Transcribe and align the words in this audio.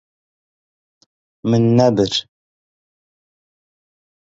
Min 1.49 1.63
nebir. 1.77 2.13